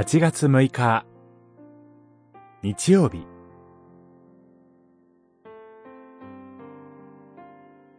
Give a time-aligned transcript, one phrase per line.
[0.00, 1.04] 8月6日。
[2.62, 3.26] 日曜日。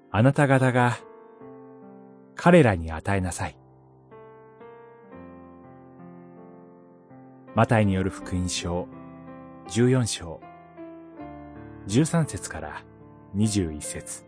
[0.09, 0.97] あなた方が
[2.33, 3.57] 彼らに与えなさい。
[7.53, 8.87] マタイによる福音書
[9.67, 10.41] 14章。
[11.87, 12.83] 13節から
[13.35, 14.25] 21節。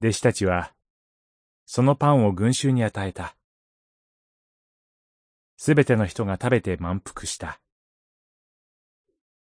[0.00, 0.72] 弟子たちは
[1.66, 3.36] そのパンを群衆に与えた。
[5.56, 7.60] すべての人が食べて満腹した。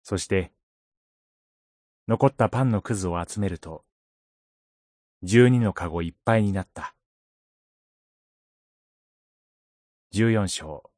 [0.03, 0.51] そして、
[2.07, 3.83] 残ったパンのくずを集めると、
[5.21, 6.95] 十二のかごいっぱいになった。
[10.11, 10.89] 十四章、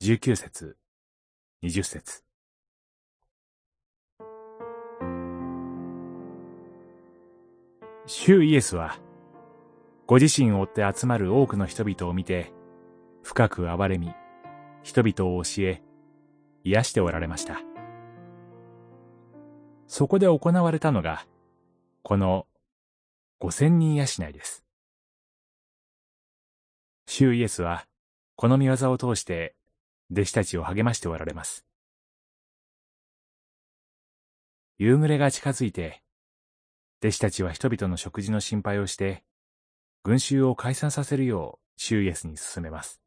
[0.00, 0.76] 十九節、
[1.62, 2.22] 二十節。
[8.06, 9.05] 主イエスは、
[10.06, 12.52] ご自身を追って集まる多くの人々を見て、
[13.24, 14.14] 深く憐れみ、
[14.84, 15.82] 人々を教え、
[16.62, 17.60] 癒しておられました。
[19.88, 21.26] そこで行われたのが、
[22.02, 22.46] この
[23.40, 24.64] 五千人養いです。
[27.08, 27.84] 主イエスは、
[28.36, 29.56] この見業を通して、
[30.12, 31.66] 弟子たちを励ましておられます。
[34.78, 36.00] 夕暮れが近づいて、
[37.02, 39.25] 弟子たちは人々の食事の心配をして、
[40.06, 43.00] 群衆を解散させるよう主イエスに進めます。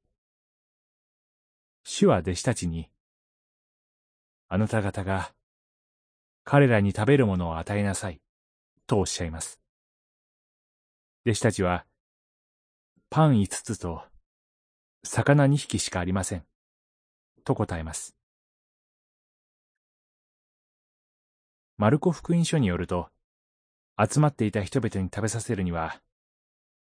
[1.85, 2.89] 主は弟子たちに、
[4.49, 5.31] あなた方が
[6.43, 8.19] 彼らに食べるものを与えなさい、
[8.85, 9.61] とおっしゃいます。
[11.25, 11.85] 弟子たちは、
[13.09, 14.03] パン五つと
[15.03, 16.43] 魚二匹しかありません、
[17.45, 18.13] と答えます。
[21.77, 23.07] マルコ福音書によると、
[23.97, 26.01] 集まっていた人々に食べさせるには、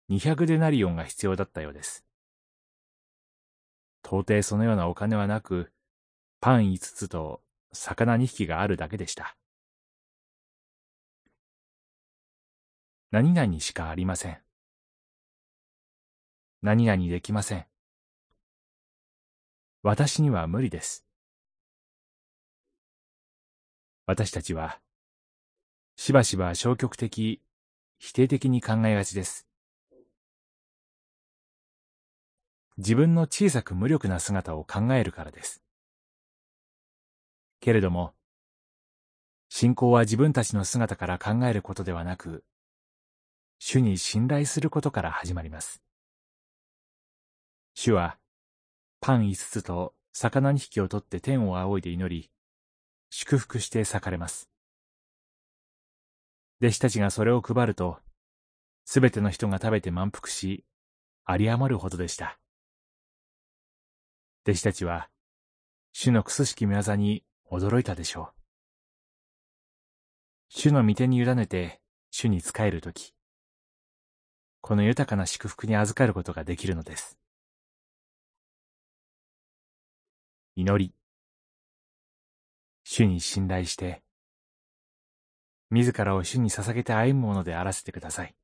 [0.09, 2.03] 200デナリオンが必要だったようです。
[4.03, 5.71] 到底そのようなお金はなく、
[6.41, 7.41] パン5つと
[7.73, 9.35] 魚2匹があるだけでした。
[13.11, 14.39] 何々しかありません。
[16.61, 17.65] 何々できません。
[19.81, 21.05] 私には無理です。
[24.05, 24.79] 私たちは、
[25.95, 27.41] しばしば消極的、
[27.99, 29.48] 否定的に考えがちです。
[32.79, 35.61] 自分の小さく無力な姿を考えるからです。
[37.59, 38.13] けれども、
[39.49, 42.45] 信仰は自分たちの姿から考えることではなく、
[43.57, 45.81] 主に信頼することから始まります。
[47.73, 48.17] 主は、
[49.01, 52.31] パン五つと魚二匹を取って天を仰いで祈り、
[53.09, 54.49] 祝福して裂かれます。
[56.61, 57.99] 弟子たちがそれを配ると、
[58.85, 60.63] すべての人が食べて満腹し、
[61.27, 62.38] 有り余るほどでした。
[64.49, 65.09] 弟子たちは、
[65.91, 68.39] 主のくすしき見業に驚いたでしょう。
[70.49, 71.79] 主の御手に委ねて
[72.09, 73.13] 主に仕えるとき、
[74.61, 77.19] この豊かな祝福に預かることができるのです。
[80.55, 80.91] 祈り。
[82.83, 84.01] 主に信頼して、
[85.69, 88.35] 自らを主に捧げて歩むものであらせてください。